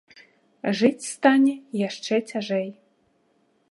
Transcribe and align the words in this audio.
Жыць 0.79 1.07
стане 1.13 1.53
яшчэ 1.87 2.15
цяжэй. 2.33 2.69